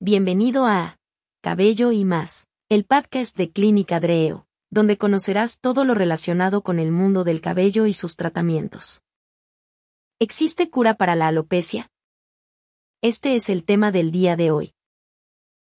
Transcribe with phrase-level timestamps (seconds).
[0.00, 0.96] Bienvenido a
[1.42, 6.92] Cabello y más, el podcast de Clínica Dreo, donde conocerás todo lo relacionado con el
[6.92, 9.02] mundo del cabello y sus tratamientos.
[10.20, 11.90] ¿Existe cura para la alopecia?
[13.02, 14.72] Este es el tema del día de hoy.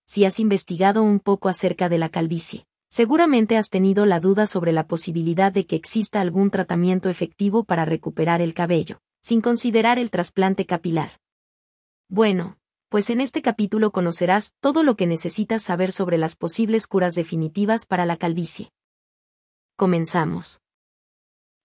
[0.05, 4.73] Si has investigado un poco acerca de la calvicie, seguramente has tenido la duda sobre
[4.73, 10.09] la posibilidad de que exista algún tratamiento efectivo para recuperar el cabello, sin considerar el
[10.09, 11.21] trasplante capilar.
[12.09, 12.58] Bueno,
[12.89, 17.85] pues en este capítulo conocerás todo lo que necesitas saber sobre las posibles curas definitivas
[17.85, 18.71] para la calvicie.
[19.75, 20.59] Comenzamos.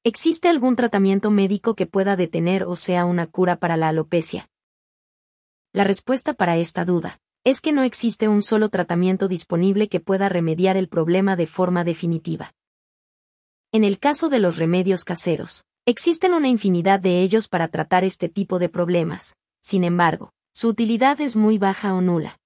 [0.04, 4.50] ¿Existe algún tratamiento médico que pueda detener o sea una cura para la alopecia?
[5.72, 10.28] La respuesta para esta duda es que no existe un solo tratamiento disponible que pueda
[10.28, 12.52] remediar el problema de forma definitiva.
[13.72, 18.28] En el caso de los remedios caseros, existen una infinidad de ellos para tratar este
[18.28, 19.36] tipo de problemas.
[19.60, 22.38] Sin embargo, su utilidad es muy baja o nula.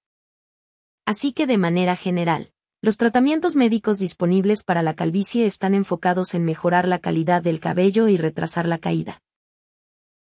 [1.05, 6.45] Así que de manera general, los tratamientos médicos disponibles para la calvicie están enfocados en
[6.45, 9.21] mejorar la calidad del cabello y retrasar la caída.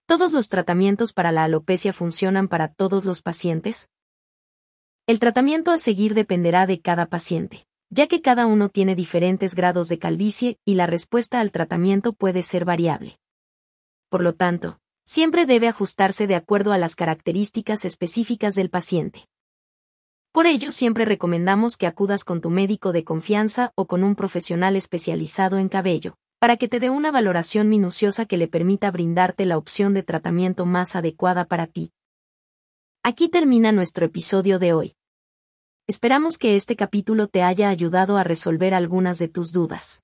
[0.08, 3.90] ¿Todos los tratamientos para la alopecia funcionan para todos los pacientes?
[5.08, 9.88] El tratamiento a seguir dependerá de cada paciente, ya que cada uno tiene diferentes grados
[9.88, 13.20] de calvicie y la respuesta al tratamiento puede ser variable.
[14.10, 19.28] Por lo tanto, siempre debe ajustarse de acuerdo a las características específicas del paciente.
[20.32, 24.76] Por ello siempre recomendamos que acudas con tu médico de confianza o con un profesional
[24.76, 29.58] especializado en cabello, para que te dé una valoración minuciosa que le permita brindarte la
[29.58, 31.92] opción de tratamiento más adecuada para ti.
[33.02, 34.96] Aquí termina nuestro episodio de hoy.
[35.88, 40.04] Esperamos que este capítulo te haya ayudado a resolver algunas de tus dudas.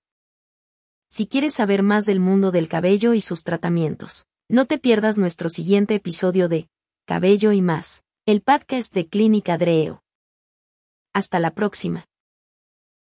[1.10, 5.50] Si quieres saber más del mundo del cabello y sus tratamientos, no te pierdas nuestro
[5.50, 6.70] siguiente episodio de
[7.06, 10.04] Cabello y más, el podcast de Clínica Dreo.
[11.14, 12.06] Hasta la próxima.